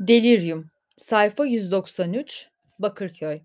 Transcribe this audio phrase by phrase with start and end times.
[0.00, 3.40] Delirium, sayfa 193, Bakırköy.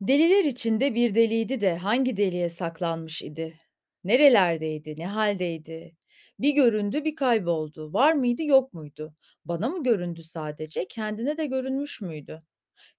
[0.00, 3.60] Deliler içinde bir deliydi de hangi deliğe saklanmış idi?
[4.04, 5.96] Nerelerdeydi, ne haldeydi?
[6.38, 7.92] Bir göründü, bir kayboldu.
[7.92, 9.14] Var mıydı, yok muydu?
[9.44, 12.42] Bana mı göründü sadece, kendine de görünmüş müydü?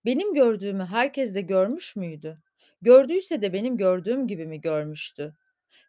[0.06, 2.42] Benim gördüğümü herkes de görmüş müydü?
[2.82, 5.36] Gördüyse de benim gördüğüm gibi mi görmüştü?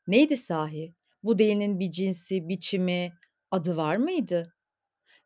[0.07, 0.95] Neydi sahi?
[1.23, 3.13] Bu delinin bir cinsi, biçimi,
[3.51, 4.56] adı var mıydı?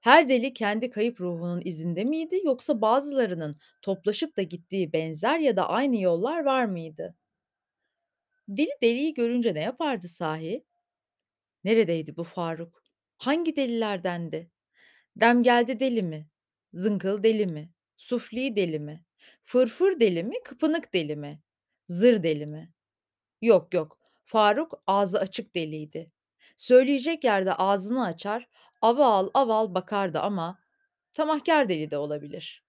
[0.01, 5.69] Her deli kendi kayıp ruhunun izinde miydi yoksa bazılarının toplaşıp da gittiği benzer ya da
[5.69, 7.17] aynı yollar var mıydı?
[8.49, 10.65] Deli deliyi görünce ne yapardı sahi?
[11.65, 12.83] Neredeydi bu Faruk?
[13.17, 14.51] Hangi delilerdendi?
[15.17, 16.29] Dem geldi deli mi?
[16.73, 17.71] Zınkıl deli mi?
[17.97, 19.05] Sufli deli mi?
[19.45, 20.35] Fırfır deli mi?
[20.45, 21.43] Kıpınık deli mi?
[21.87, 22.73] Zır deli mi?
[23.43, 23.99] Yok yok.
[24.23, 26.13] Faruk ağzı açık deliydi.
[26.57, 28.49] Söyleyecek yerde ağzını açar,
[28.83, 30.59] aval aval bakardı ama
[31.13, 32.65] tamahkar deli de olabilir.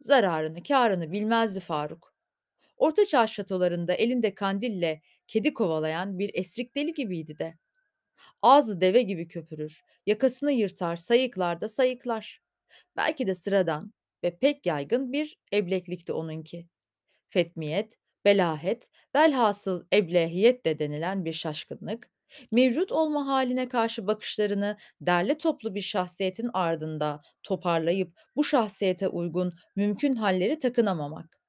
[0.00, 2.14] Zararını, kârını bilmezdi Faruk.
[2.76, 7.58] Ortaçağ şatolarında elinde kandille kedi kovalayan bir esrik deli gibiydi de.
[8.42, 12.42] Ağzı deve gibi köpürür, yakasını yırtar, sayıklar da sayıklar.
[12.96, 13.92] Belki de sıradan
[14.24, 16.68] ve pek yaygın bir ebleklikti onunki.
[17.28, 22.10] Fetmiyet, belahet, velhasıl eblehiyet de denilen bir şaşkınlık,
[22.52, 30.12] mevcut olma haline karşı bakışlarını derli toplu bir şahsiyetin ardında toparlayıp bu şahsiyete uygun mümkün
[30.12, 31.40] halleri takınamamak.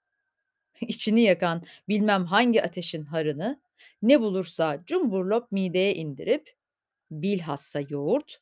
[0.81, 3.61] İçini yakan bilmem hangi ateşin harını
[4.01, 6.55] ne bulursa cumburlop mideye indirip
[7.11, 8.41] bilhassa yoğurt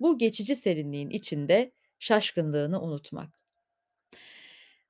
[0.00, 3.40] bu geçici serinliğin içinde şaşkınlığını unutmak.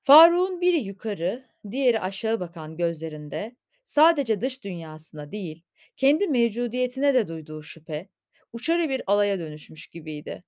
[0.03, 5.63] Faruk'un biri yukarı, diğeri aşağı bakan gözlerinde sadece dış dünyasına değil,
[5.97, 8.09] kendi mevcudiyetine de duyduğu şüphe,
[8.53, 10.45] uçarı bir alaya dönüşmüş gibiydi.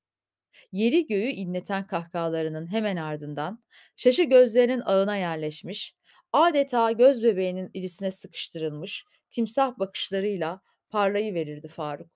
[0.73, 3.65] Yeri göğü inleten kahkahalarının hemen ardından
[3.97, 5.95] şaşı gözlerinin ağına yerleşmiş,
[6.33, 12.11] adeta göz bebeğinin irisine sıkıştırılmış timsah bakışlarıyla parlayıverirdi Faruk.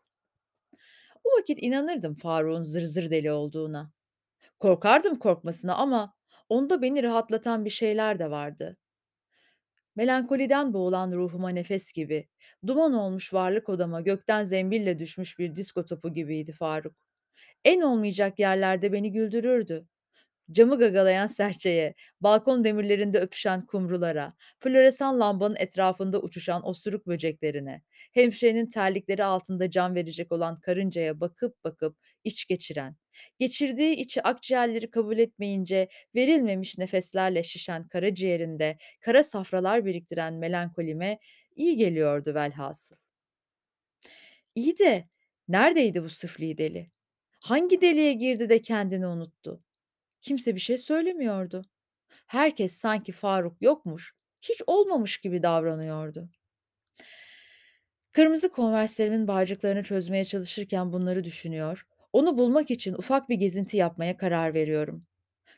[1.25, 3.93] O vakit inanırdım Faruk'un zır zır deli olduğuna.
[4.59, 6.15] Korkardım korkmasına ama
[6.49, 8.77] onda beni rahatlatan bir şeyler de vardı.
[9.97, 12.29] Melankoliden boğulan ruhuma nefes gibi,
[12.67, 16.95] duman olmuş varlık odama gökten zembille düşmüş bir disko topu gibiydi Faruk.
[17.65, 19.89] En olmayacak yerlerde beni güldürürdü.
[20.53, 27.83] Camı gagalayan serçeye, balkon demirlerinde öpüşen kumrulara, floresan lambanın etrafında uçuşan osuruk böceklerine,
[28.15, 32.97] hemşirenin terlikleri altında can verecek olan karıncaya bakıp bakıp iç geçiren,
[33.39, 41.19] geçirdiği içi akciğerleri kabul etmeyince verilmemiş nefeslerle şişen karaciğerinde kara safralar biriktiren melankolime
[41.57, 42.97] iyi geliyordu velhasıl.
[44.55, 45.09] İyi de
[45.49, 46.91] neredeydi bu sıfli deli?
[47.41, 49.65] Hangi deliğe girdi de kendini unuttu?
[50.21, 51.65] Kimse bir şey söylemiyordu.
[52.27, 56.31] Herkes sanki Faruk yokmuş, hiç olmamış gibi davranıyordu.
[58.13, 64.55] Kırmızı konverslerimin bağcıklarını çözmeye çalışırken bunları düşünüyor, onu bulmak için ufak bir gezinti yapmaya karar
[64.55, 65.07] veriyorum.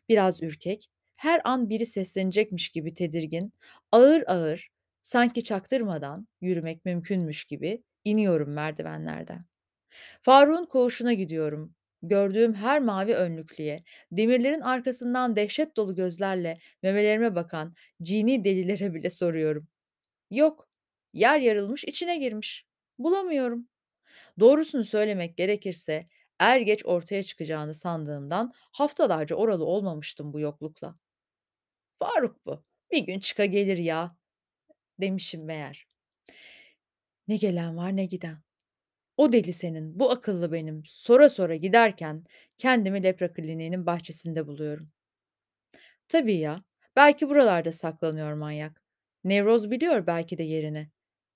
[0.09, 3.53] Biraz ürkek, her an biri seslenecekmiş gibi tedirgin,
[3.93, 4.69] ağır ağır,
[5.03, 9.45] sanki çaktırmadan yürümek mümkünmüş gibi iniyorum merdivenlerden.
[10.23, 11.75] Faruk'un koğuşuna gidiyorum.
[12.03, 19.69] Gördüğüm her mavi önlüklüye, demirlerin arkasından dehşet dolu gözlerle memelerime bakan cini delilere bile soruyorum.
[20.31, 20.69] Yok,
[21.13, 22.67] yer yarılmış içine girmiş.
[22.99, 23.69] Bulamıyorum.
[24.41, 26.07] Doğrusunu söylemek gerekirse
[26.39, 30.97] er geç ortaya çıkacağını sandığımdan haftalarca oralı olmamıştım bu yoklukla.
[31.99, 32.65] Faruk bu.
[32.93, 34.17] Bir gün çıka gelir ya
[35.01, 35.87] demişim meğer.
[37.29, 38.39] Ne gelen var ne giden.
[39.17, 40.83] O deli senin, bu akıllı benim.
[40.87, 42.25] Sora sora giderken
[42.59, 44.91] kendimi lepra kliniğinin bahçesinde buluyorum.
[46.09, 46.65] Tabii ya,
[46.97, 48.83] belki buralarda saklanıyor manyak.
[49.25, 50.91] Nevroz biliyor belki de yerini.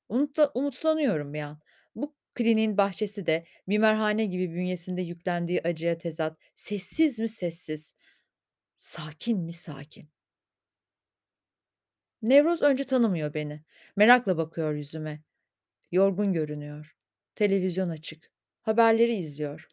[0.09, 1.61] Unutla, umutlanıyorum bir an.
[2.35, 6.39] Kliniğin bahçesi de bimerhane gibi bünyesinde yüklendiği acıya tezat.
[6.55, 7.95] Sessiz mi sessiz,
[8.79, 10.09] sakin mi sakin.
[12.23, 13.63] Nevroz önce tanımıyor beni.
[13.97, 15.23] Merakla bakıyor yüzüme.
[15.93, 16.97] Yorgun görünüyor.
[17.35, 18.31] Televizyon açık.
[18.63, 19.69] Haberleri izliyor.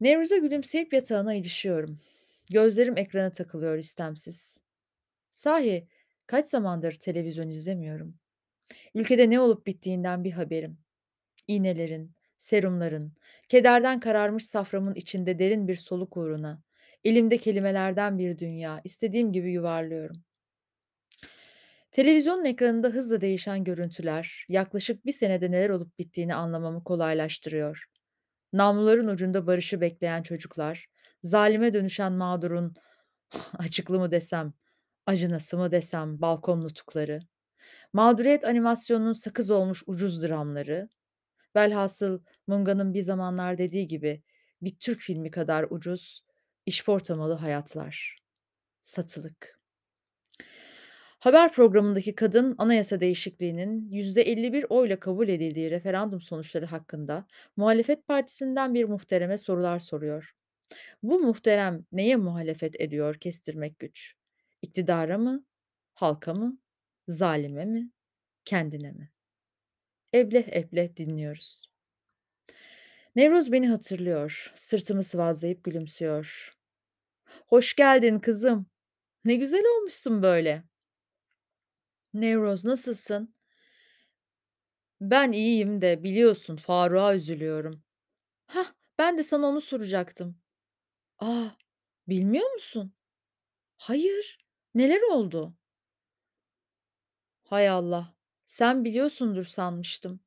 [0.00, 2.00] Nevruz'a gülümseyip yatağına ilişiyorum.
[2.50, 4.60] Gözlerim ekrana takılıyor istemsiz.
[5.30, 5.88] Sahi
[6.26, 8.18] kaç zamandır televizyon izlemiyorum.
[8.94, 10.81] Ülkede ne olup bittiğinden bir haberim.
[11.48, 13.12] İğnelerin, serumların,
[13.48, 16.62] kederden kararmış saframın içinde derin bir soluk uğruna,
[17.04, 20.22] elimde kelimelerden bir dünya, istediğim gibi yuvarlıyorum.
[21.92, 27.84] Televizyonun ekranında hızla değişen görüntüler, yaklaşık bir senede neler olup bittiğini anlamamı kolaylaştırıyor.
[28.52, 30.88] Namluların ucunda barışı bekleyen çocuklar,
[31.22, 32.74] Zalime dönüşen mağdurun
[33.58, 34.52] acıklı mı desem,
[35.06, 37.20] acınası mı desem balkon nutukları,
[37.92, 40.88] mağduriyet animasyonunun sakız olmuş ucuz dramları,
[41.56, 44.22] velhasıl Munga'nın bir zamanlar dediği gibi
[44.62, 46.24] bir Türk filmi kadar ucuz,
[46.66, 48.22] işportamalı hayatlar.
[48.82, 49.60] Satılık.
[51.22, 57.26] Haber programındaki kadın anayasa değişikliğinin %51 oyla kabul edildiği referandum sonuçları hakkında
[57.56, 60.34] muhalefet partisinden bir muhtereme sorular soruyor.
[61.02, 64.14] Bu muhterem neye muhalefet ediyor kestirmek güç.
[64.62, 65.44] İktidara mı?
[65.94, 66.58] Halka mı?
[67.08, 67.90] Zalime mi?
[68.44, 69.11] Kendine mi?
[70.14, 71.66] Ebleh ebleh dinliyoruz.
[73.16, 74.52] Nevruz beni hatırlıyor.
[74.56, 76.56] Sırtımı sıvazlayıp gülümsüyor.
[77.46, 78.66] Hoş geldin kızım.
[79.24, 80.64] Ne güzel olmuşsun böyle.
[82.14, 83.34] Nevroz nasılsın?
[85.00, 87.82] Ben iyiyim de biliyorsun Faruk'a üzülüyorum.
[88.46, 90.38] Hah, ben de sana onu soracaktım.
[91.18, 91.48] Aa,
[92.08, 92.94] bilmiyor musun?
[93.76, 94.38] Hayır.
[94.74, 95.54] Neler oldu?
[97.44, 98.14] Hay Allah.
[98.52, 100.20] Sen biliyorsundur sanmıştım.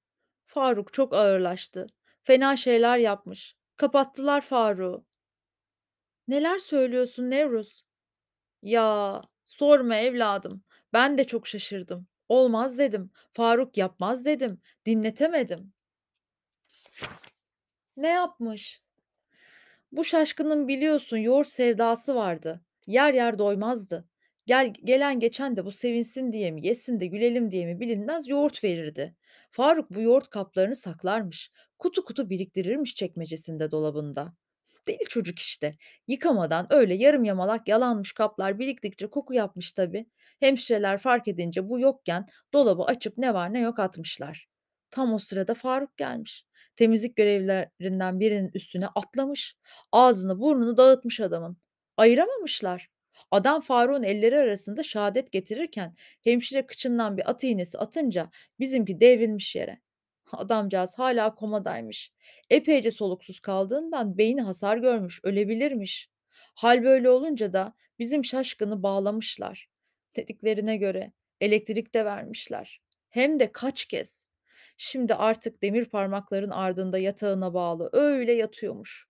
[0.45, 1.88] Faruk çok ağırlaştı.
[2.24, 3.56] Fena şeyler yapmış.
[3.77, 5.06] Kapattılar Faruk'u.
[6.27, 7.86] Neler söylüyorsun Nevruz?
[8.62, 10.63] Ya sorma evladım.
[10.94, 12.07] Ben de çok şaşırdım.
[12.30, 13.12] Olmaz dedim.
[13.31, 14.62] Faruk yapmaz dedim.
[14.86, 15.74] Dinletemedim.
[17.98, 18.83] Ne yapmış?
[19.92, 22.62] Bu şaşkının biliyorsun yoğurt sevdası vardı.
[22.88, 24.07] Yer yer doymazdı.
[24.45, 28.63] Gel, gelen geçen de bu sevinsin diye mi, yesin de gülelim diye mi bilinmez yoğurt
[28.63, 29.15] verirdi.
[29.51, 31.51] Faruk bu yoğurt kaplarını saklarmış.
[31.80, 34.33] Kutu kutu biriktirirmiş çekmecesinde dolabında.
[34.88, 35.75] Deli çocuk işte.
[36.07, 40.06] Yıkamadan öyle yarım yamalak yalanmış kaplar biriktikçe koku yapmış tabii.
[40.39, 44.48] Hemşireler fark edince bu yokken dolabı açıp ne var ne yok atmışlar.
[44.91, 46.45] Tam o sırada Faruk gelmiş.
[46.75, 49.56] Temizlik görevlilerinden birinin üstüne atlamış.
[49.91, 51.57] Ağzını burnunu dağıtmış adamın.
[51.98, 52.94] Ayıramamışlar.
[53.31, 58.29] Adam Faruk'un elleri arasında şehadet getirirken hemşire kıçından bir at iğnesi atınca
[58.59, 59.81] bizimki devrilmiş yere.
[60.31, 62.13] Adamcağız hala komadaymış.
[62.50, 66.09] Epeyce soluksuz kaldığından beyni hasar görmüş, ölebilirmiş.
[66.56, 69.69] Hal böyle olunca da bizim şaşkını bağlamışlar.
[70.15, 72.81] Dediklerine göre elektrik de vermişler.
[73.09, 74.25] Hem de kaç kez.
[74.77, 79.07] Şimdi artık demir parmakların ardında yatağına bağlı öyle yatıyormuş.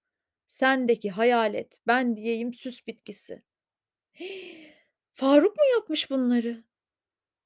[0.47, 3.43] Sendeki hayalet, ben diyeyim süs bitkisi.
[5.13, 6.63] Faruk mu yapmış bunları?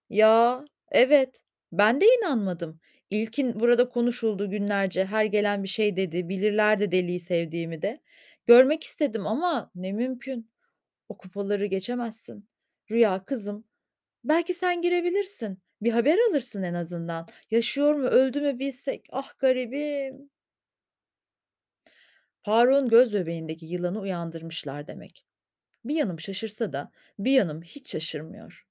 [0.10, 1.42] Ya, evet.
[1.71, 2.80] Ben de inanmadım.
[3.10, 5.06] İlkin burada konuşuldu günlerce.
[5.06, 6.30] Her gelen bir şey dedi.
[6.30, 8.01] Bilirlerdi deliyi sevdiğimi de.
[8.48, 10.51] Görmek istedim ama ne mümkün.
[11.10, 12.50] O kupaları geçemezsin.
[12.92, 13.66] Rüya kızım,
[14.24, 15.60] belki sen girebilirsin.
[15.81, 17.27] Bir haber alırsın en azından.
[17.51, 19.07] Yaşıyor mu, öldü mü bilsek.
[19.12, 20.30] Ah garibim.
[22.45, 25.29] Faruk'un göz bebeğindeki yılanı uyandırmışlar demek.
[25.86, 28.68] Bir yanım şaşırsa da bir yanım hiç şaşırmıyor.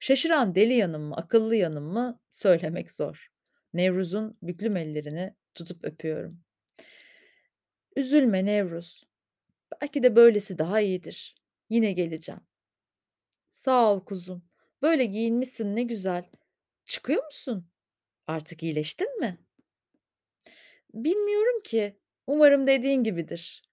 [0.00, 3.28] Şaşıran deli yanım mı, akıllı yanım mı söylemek zor.
[3.74, 6.40] Nevruz'un büklüm ellerini tutup öpüyorum.
[7.96, 9.04] Üzülme Nevruz.
[9.82, 11.34] Belki de böylesi daha iyidir.
[11.70, 12.40] Yine geleceğim.
[13.50, 14.44] Sağ ol kuzum.
[14.82, 16.24] Böyle giyinmişsin ne güzel.
[16.84, 17.70] Çıkıyor musun?
[18.26, 19.38] Artık iyileştin mi?
[20.94, 21.98] Bilmiyorum ki.
[22.26, 23.67] Umarım dediğin gibidir.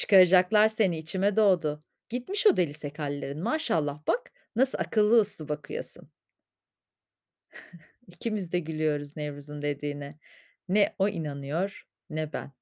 [0.00, 1.80] Çıkaracaklar seni içime doğdu.
[2.08, 6.10] Gitmiş o deli sekallerin maşallah bak nasıl akıllı uslu bakıyorsun.
[8.06, 10.18] İkimiz de gülüyoruz Nevruz'un dediğine.
[10.68, 12.52] Ne o inanıyor ne ben.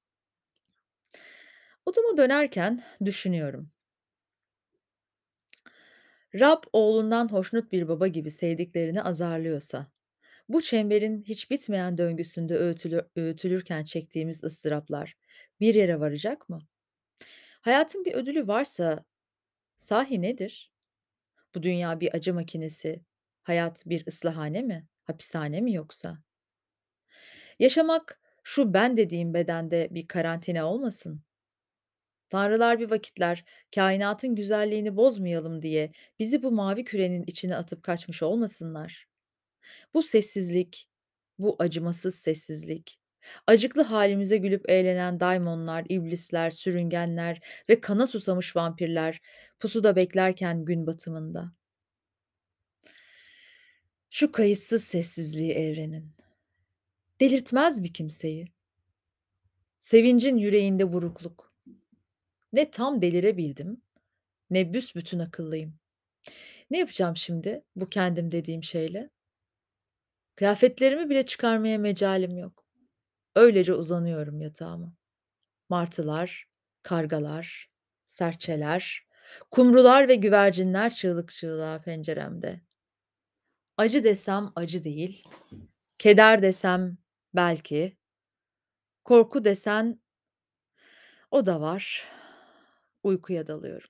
[1.85, 3.71] Odama dönerken düşünüyorum.
[6.35, 9.91] Rab oğlundan hoşnut bir baba gibi sevdiklerini azarlıyorsa,
[10.49, 15.17] bu çemberin hiç bitmeyen döngüsünde öğütülü, öğütülürken çektiğimiz ıstıraplar
[15.59, 16.67] bir yere varacak mı?
[17.61, 19.05] Hayatın bir ödülü varsa
[19.77, 20.71] sahi nedir?
[21.55, 23.03] Bu dünya bir acı makinesi,
[23.43, 26.19] hayat bir ıslahane mi, hapishane mi yoksa?
[27.59, 31.21] Yaşamak şu ben dediğim bedende bir karantina olmasın.
[32.29, 39.07] Tanrılar bir vakitler kainatın güzelliğini bozmayalım diye bizi bu mavi kürenin içine atıp kaçmış olmasınlar.
[39.93, 40.89] Bu sessizlik,
[41.39, 42.99] bu acımasız sessizlik,
[43.47, 49.21] acıklı halimize gülüp eğlenen daymonlar, iblisler, sürüngenler ve kana susamış vampirler
[49.59, 51.51] pusuda beklerken gün batımında.
[54.09, 56.11] Şu kayıtsız sessizliği evrenin.
[57.19, 58.47] Delirtmez bir kimseyi.
[59.79, 61.53] Sevincin yüreğinde burukluk.
[62.53, 63.81] Ne tam delirebildim,
[64.49, 65.79] ne büsbütün akıllıyım.
[66.71, 69.09] Ne yapacağım şimdi bu kendim dediğim şeyle?
[70.35, 72.68] Kıyafetlerimi bile çıkarmaya mecalim yok.
[73.35, 74.93] Öylece uzanıyorum yatağıma.
[75.69, 76.49] Martılar,
[76.83, 77.71] Kargalar,
[78.05, 79.07] serçeler,
[79.51, 82.61] kumrular ve güvercinler çığlık çığlığa penceremde.
[83.77, 85.23] Acı desem acı değil,
[85.97, 86.97] keder desem
[87.35, 87.97] belki,
[89.03, 90.01] korku desen
[91.31, 92.07] o da var.
[93.03, 93.89] Uykuya dalıyorum.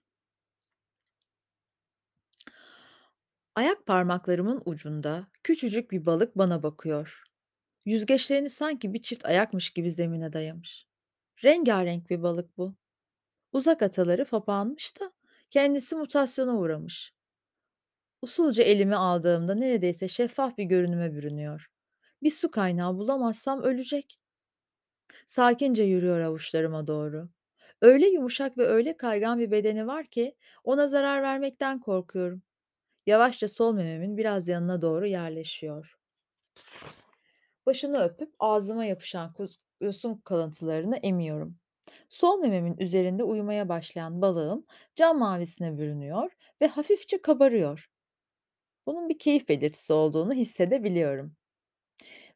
[3.55, 7.28] Ayak parmaklarımın ucunda küçücük bir balık bana bakıyor.
[7.85, 10.87] Yüzgeçlerini sanki bir çift ayakmış gibi zemine dayamış.
[11.43, 12.75] Rengarenk bir balık bu.
[13.51, 15.11] Uzak ataları fapanmış da
[15.49, 17.13] kendisi mutasyona uğramış.
[18.21, 21.71] Usulca elimi aldığımda neredeyse şeffaf bir görünüme bürünüyor.
[22.23, 24.19] Bir su kaynağı bulamazsam ölecek.
[25.25, 27.29] Sakince yürüyor avuçlarıma doğru.
[27.81, 32.41] Öyle yumuşak ve öyle kaygan bir bedeni var ki ona zarar vermekten korkuyorum.
[33.05, 35.99] Yavaşça sol mememin biraz yanına doğru yerleşiyor.
[37.69, 39.35] Başını öpüp ağzıma yapışan
[39.81, 41.57] yosun kalıntılarını emiyorum.
[42.09, 47.89] Sol mememin üzerinde uyumaya başlayan balığım cam mavisine bürünüyor ve hafifçe kabarıyor.
[48.85, 51.35] Bunun bir keyif belirtisi olduğunu hissedebiliyorum.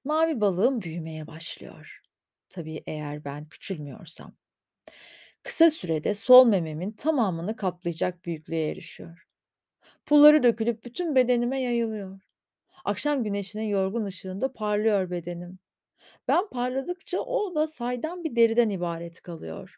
[0.04, 2.02] Mavi balığım büyümeye başlıyor.
[2.50, 4.36] Tabii eğer ben küçülmüyorsam.
[5.44, 9.24] Kısa sürede sol mememin tamamını kaplayacak büyüklüğe erişiyor.
[10.06, 12.22] Pulları dökülüp bütün bedenime yayılıyor.
[12.84, 15.60] Akşam güneşinin yorgun ışığında parlıyor bedenim.
[16.28, 19.78] Ben parladıkça o da saydam bir deriden ibaret kalıyor.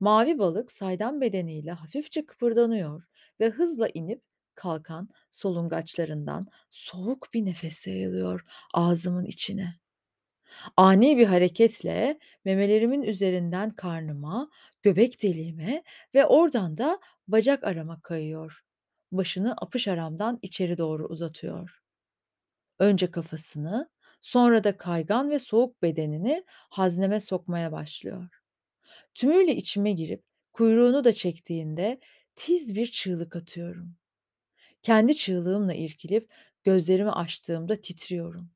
[0.00, 3.04] Mavi balık saydam bedeniyle hafifçe kıpırdanıyor
[3.40, 4.22] ve hızla inip
[4.54, 9.74] kalkan solungaçlarından soğuk bir nefes yayılıyor ağzımın içine.
[10.76, 14.50] Ani bir hareketle memelerimin üzerinden karnıma,
[14.82, 15.82] göbek deliğime
[16.14, 18.64] ve oradan da bacak arama kayıyor.
[19.12, 21.80] Başını apış aramdan içeri doğru uzatıyor.
[22.78, 28.28] Önce kafasını, sonra da kaygan ve soğuk bedenini hazneme sokmaya başlıyor.
[29.14, 32.00] Tümüyle içime girip kuyruğunu da çektiğinde
[32.34, 33.96] tiz bir çığlık atıyorum.
[34.82, 36.32] Kendi çığlığımla irkilip
[36.64, 38.50] gözlerimi açtığımda titriyorum.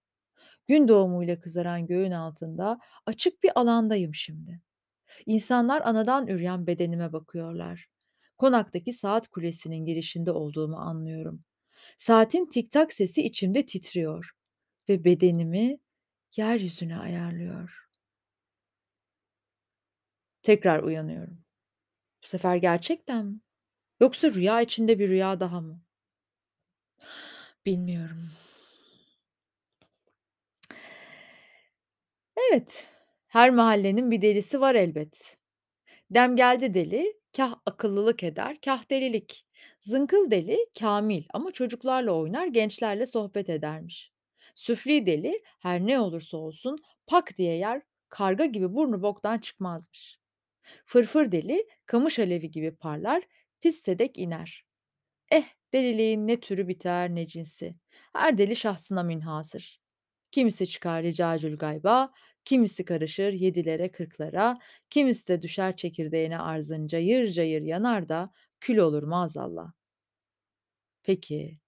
[0.68, 4.60] Gün doğumuyla kızaran göğün altında açık bir alandayım şimdi.
[5.26, 7.88] İnsanlar anadan üryan bedenime bakıyorlar.
[8.38, 11.44] Konaktaki saat kulesinin girişinde olduğumu anlıyorum.
[11.96, 14.30] Saatin tik-tak sesi içimde titriyor
[14.88, 15.78] ve bedenimi
[16.36, 17.88] yeryüzüne ayarlıyor.
[20.42, 21.44] Tekrar uyanıyorum.
[22.22, 23.40] Bu sefer gerçekten mi?
[24.00, 25.82] Yoksa rüya içinde bir rüya daha mı?
[27.66, 28.30] Bilmiyorum.
[32.36, 32.88] Evet,
[33.28, 35.38] her mahallenin bir delisi var elbet.
[36.10, 39.46] Dem geldi deli, kah akıllılık eder, kah delilik.
[39.80, 44.12] Zınkıl deli, kamil ama çocuklarla oynar, gençlerle sohbet edermiş.
[44.54, 50.18] Süfli deli, her ne olursa olsun pak diye yer, karga gibi burnu boktan çıkmazmış.
[50.84, 53.22] Fırfır deli, kamış alevi gibi parlar,
[53.60, 54.64] fissedek iner.
[55.30, 57.74] Eh, deliliğin ne türü biter ne cinsi.
[58.12, 59.80] Her deli şahsına münhasır.
[60.30, 62.12] Kimisi çıkar ricacül gayba,
[62.44, 64.58] kimisi karışır yedilere kırklara,
[64.90, 69.72] kimisi de düşer çekirdeğine arzın cayır cayır yanar da kül olur maazallah.
[71.02, 71.58] Peki,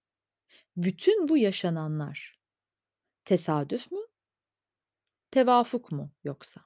[0.77, 2.39] bütün bu yaşananlar
[3.25, 4.01] tesadüf mü,
[5.31, 6.61] tevafuk mu yoksa?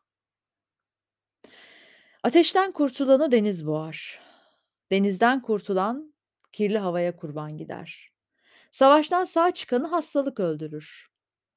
[2.24, 4.22] Ateşten kurtulanı deniz boğar.
[4.92, 6.14] Denizden kurtulan
[6.52, 8.14] kirli havaya kurban gider.
[8.72, 11.09] Savaştan sağ çıkanı hastalık öldürür.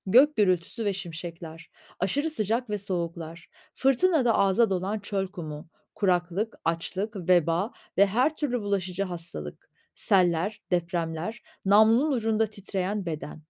[0.06, 7.16] Gök gürültüsü ve şimşekler, aşırı sıcak ve soğuklar, fırtınada ağza dolan çöl kumu, kuraklık, açlık,
[7.16, 13.42] veba ve her türlü bulaşıcı hastalık, seller, depremler, namlunun ucunda titreyen beden,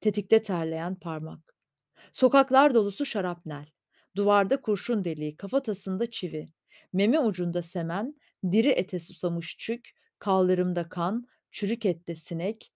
[0.00, 1.56] tetikte terleyen parmak,
[2.12, 3.66] sokaklar dolusu şarapnel,
[4.16, 6.50] duvarda kurşun deliği, kafatasında çivi,
[6.92, 8.20] meme ucunda semen,
[8.52, 12.72] diri ete susamış çük, kaldırımda kan, çürük ette sinek,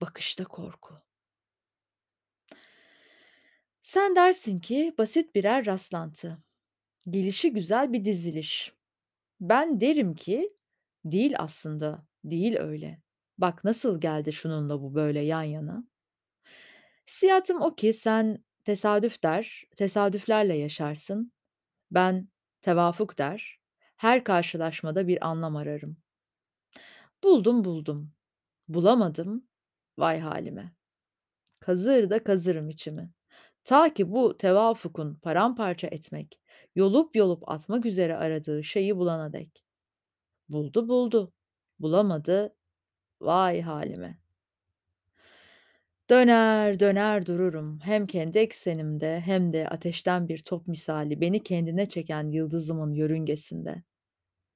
[0.00, 1.11] bakışta korku.
[3.82, 6.38] Sen dersin ki basit birer rastlantı.
[7.08, 8.72] Gelişi güzel bir diziliş.
[9.40, 10.56] Ben derim ki
[11.04, 13.02] değil aslında, değil öyle.
[13.38, 15.84] Bak nasıl geldi şununla bu böyle yan yana.
[17.08, 21.32] Hissiyatım o ki sen tesadüf der, tesadüflerle yaşarsın.
[21.90, 22.28] Ben
[22.62, 23.60] tevafuk der,
[23.96, 25.96] her karşılaşmada bir anlam ararım.
[27.24, 28.12] Buldum buldum,
[28.68, 29.48] bulamadım,
[29.98, 30.72] vay halime.
[31.60, 33.10] Kazır da kazırım içimi.
[33.64, 36.40] Ta ki bu tevafukun paramparça etmek,
[36.74, 39.64] yolup yolup atmak üzere aradığı şeyi bulana dek.
[40.48, 41.32] Buldu buldu,
[41.80, 42.56] bulamadı,
[43.20, 44.18] vay halime.
[46.10, 52.30] Döner döner dururum hem kendi eksenimde hem de ateşten bir top misali beni kendine çeken
[52.30, 53.82] yıldızımın yörüngesinde.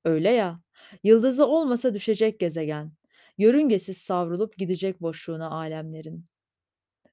[0.04, 0.60] Öyle ya,
[1.04, 2.92] yıldızı olmasa düşecek gezegen,
[3.38, 6.25] yörüngesiz savrulup gidecek boşluğuna alemlerin.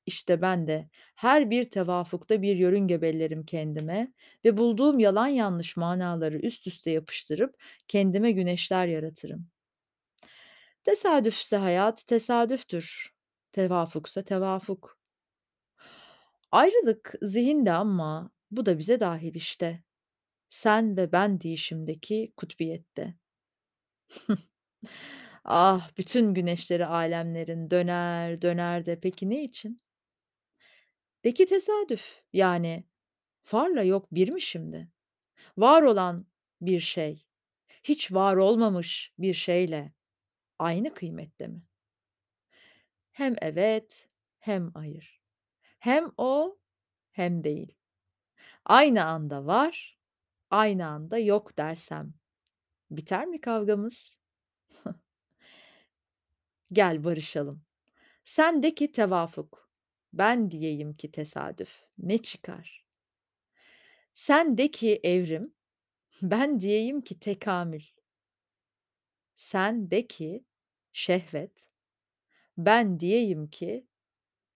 [0.06, 4.14] İşte ben de her bir tevafukta bir yörünge bellerim kendime
[4.46, 9.48] ve bulduğum yalan yanlış manaları üst üste yapıştırıp kendime güneşler yaratırım.
[10.84, 13.14] Tesadüfse hayat tesadüftür,
[13.52, 14.98] tevafuksa tevafuk.
[16.52, 19.84] Ayrılık zihinde ama bu da bize dahil işte.
[20.50, 23.16] Sen ve ben deyişimdeki kutbiyette.
[25.46, 29.78] Ah, bütün güneşleri alemlerin döner döner de peki ne için?
[31.24, 32.84] De ki tesadüf, yani
[33.54, 34.90] varla yok bir mi şimdi?
[35.58, 36.28] Var olan
[36.62, 37.26] bir şey,
[37.84, 39.94] hiç var olmamış bir şeyle
[40.60, 41.64] aynı kıymette mi?
[43.12, 45.22] Hem evet, hem hayır.
[45.80, 46.58] Hem o,
[47.12, 47.76] hem değil.
[48.66, 49.98] Aynı anda var,
[50.50, 52.14] aynı anda yok dersem
[52.92, 54.18] biter mi kavgamız?
[56.72, 57.64] Gel barışalım.
[58.26, 59.63] Sen de ki tevafuk,
[60.14, 61.86] ben diyeyim ki tesadüf.
[61.98, 62.86] Ne çıkar?
[64.14, 65.54] Sen de ki evrim,
[66.22, 67.84] ben diyeyim ki tekamül.
[69.36, 70.46] Sen de ki
[70.92, 71.68] şehvet,
[72.58, 73.88] ben diyeyim ki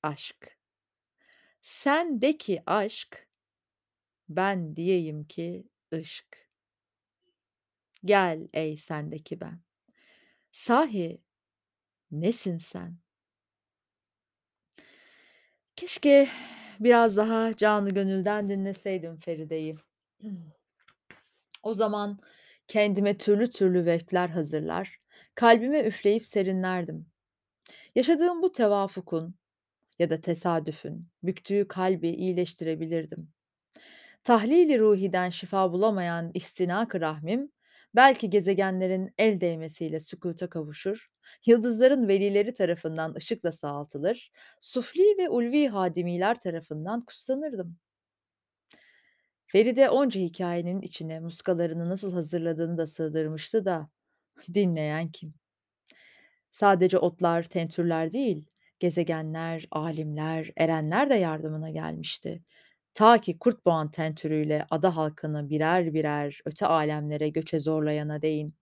[0.04, 0.58] aşk.
[1.62, 3.28] Sen de ki aşk,
[4.30, 6.50] ben diyeyim ki ışk.
[8.06, 9.62] Gel ey sendeki ben.
[10.52, 11.22] Sahi
[12.12, 12.98] nesin sen?
[15.77, 16.29] Keşke
[16.79, 19.75] biraz daha canı gönülden dinleseydim Feride'yi.
[21.63, 22.19] O zaman
[22.67, 24.98] kendime türlü türlü vefler hazırlar,
[25.36, 27.05] kalbime üfleyip serinlerdim.
[27.96, 29.36] Yaşadığım bu tevafukun
[30.00, 33.29] ya da tesadüfün büktüğü kalbi iyileştirebilirdim.
[34.23, 37.52] Tahlili ruhiden şifa bulamayan istinak-ı rahmim,
[37.95, 41.08] belki gezegenlerin el değmesiyle sükuta kavuşur,
[41.45, 47.78] yıldızların velileri tarafından ışıkla sağaltılır, sufli ve ulvi hadimiler tarafından kutsanırdım.
[49.47, 53.89] Feride onca hikayenin içine muskalarını nasıl hazırladığını da sığdırmıştı da
[54.54, 55.34] dinleyen kim?
[56.52, 58.45] Sadece otlar, tentürler değil,
[58.80, 62.43] gezegenler, alimler, erenler de yardımına gelmişti.
[62.97, 68.55] Ta ki Kurtboğan tentürüyle ada halkını birer birer öte alemlere göçe zorlayana değin.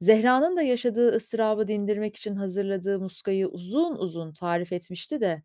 [0.00, 5.42] Zehra'nın da yaşadığı ıstırabı dindirmek için hazırladığı muskayı uzun uzun tarif etmişti de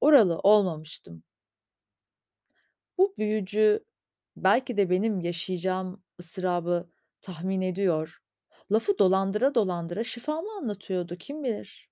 [0.00, 1.22] oralı olmamıştım.
[2.98, 3.84] Bu büyücü
[4.36, 6.90] belki de benim yaşayacağım ıstırabı
[7.22, 8.22] tahmin ediyor.
[8.72, 11.90] Lafı dolandıra dolandıra şifamı anlatıyordu kim bilir.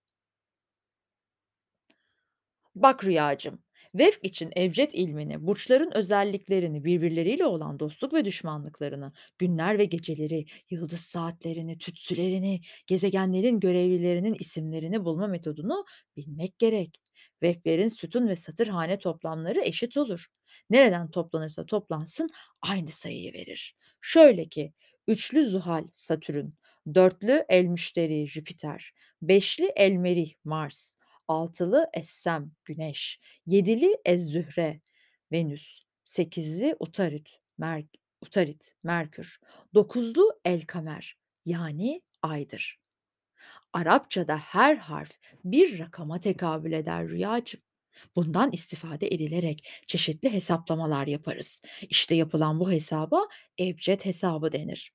[2.74, 3.62] Bak Rüyacığım,
[3.94, 11.00] Vefk için ebced ilmini, burçların özelliklerini, birbirleriyle olan dostluk ve düşmanlıklarını, günler ve geceleri, yıldız
[11.00, 15.84] saatlerini, tütsülerini, gezegenlerin görevlilerinin isimlerini bulma metodunu
[16.16, 17.00] bilmek gerek.
[17.42, 20.26] Vefklerin sütun ve satırhane toplamları eşit olur.
[20.70, 22.28] Nereden toplanırsa toplansın
[22.62, 23.76] aynı sayıyı verir.
[24.00, 24.72] Şöyle ki,
[25.08, 26.46] üçlü Zuhal, Satürn,
[26.94, 30.94] dörtlü El Müşteri, Jüpiter, beşli El Merih, Mars,
[31.28, 34.80] altılı Essem, Güneş, yedili Ez-Zühre,
[35.32, 37.84] Venüs, sekizli Utarit, Mer
[38.20, 39.40] Utarit, Merkür,
[39.74, 42.80] dokuzlu El-Kamer yani Ay'dır.
[43.72, 47.60] Arapçada her harf bir rakama tekabül eder Rüyacığım.
[48.16, 51.62] Bundan istifade edilerek çeşitli hesaplamalar yaparız.
[51.82, 53.28] İşte yapılan bu hesaba
[53.60, 54.92] ebced hesabı denir.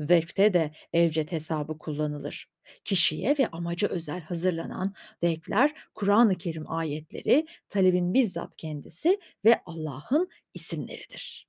[0.00, 2.48] Vef'te de evcet hesabı kullanılır.
[2.84, 11.48] Kişiye ve amaca özel hazırlanan vekler Kur'an-ı Kerim ayetleri, talebin bizzat kendisi ve Allah'ın isimleridir.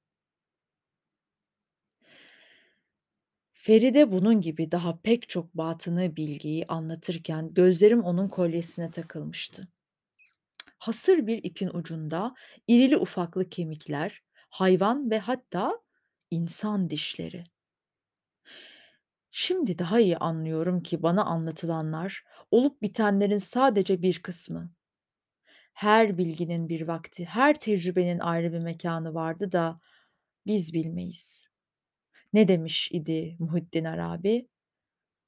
[3.54, 9.68] Feride bunun gibi daha pek çok batını bilgiyi anlatırken gözlerim onun kolyesine takılmıştı.
[10.78, 12.36] Hasır bir ipin ucunda
[12.68, 15.80] irili ufaklı kemikler, hayvan ve hatta
[16.32, 17.44] insan dişleri.
[19.32, 24.72] Şimdi daha iyi anlıyorum ki bana anlatılanlar olup bitenlerin sadece bir kısmı.
[25.74, 29.80] Her bilginin bir vakti, her tecrübenin ayrı bir mekanı vardı da
[30.46, 31.48] biz bilmeyiz.
[32.34, 34.48] Ne demiş idi Muhittin Arabi?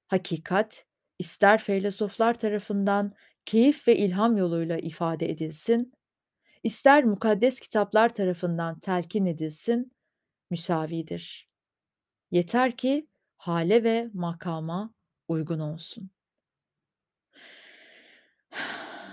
[0.07, 0.85] Hakikat
[1.19, 3.13] ister filozoflar tarafından
[3.45, 5.93] keyif ve ilham yoluyla ifade edilsin,
[6.63, 9.91] ister mukaddes kitaplar tarafından telkin edilsin,
[10.49, 11.49] müsavidir.
[12.31, 13.07] Yeter ki
[13.41, 14.93] hale ve makama
[15.27, 16.11] uygun olsun.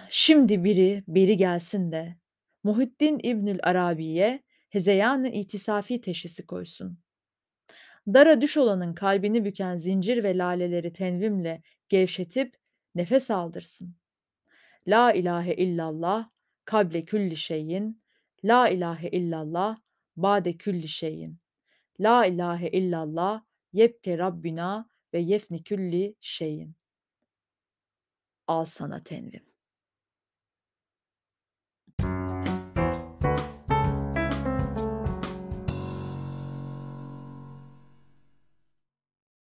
[0.09, 2.17] Şimdi biri beri gelsin de
[2.65, 6.99] Muhittin İbnül Arabi'ye hezeyan-ı itisafi teşhisi koysun.
[8.07, 12.57] Dara düş olanın kalbini büken zincir ve laleleri tenvimle gevşetip
[12.95, 13.97] nefes aldırsın.
[14.87, 16.31] La ilahe illallah
[16.65, 18.03] kable külli şeyin,
[18.45, 19.79] la ilahe illallah
[20.17, 21.39] bade külli şeyin.
[22.01, 23.48] La ilahe illallah
[23.79, 26.77] yebke Rabbina ve yefni külli şeyin.
[28.47, 29.48] Al sana tenvim.